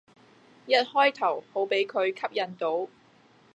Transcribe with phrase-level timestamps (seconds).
[0.65, 2.87] 一開頭好俾佢吸引到